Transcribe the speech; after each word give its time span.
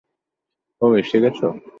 ওহ, 0.81 0.93
এসে 1.01 1.17
গেছে। 1.23 1.45